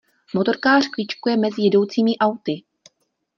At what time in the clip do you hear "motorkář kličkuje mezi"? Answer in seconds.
0.33-1.61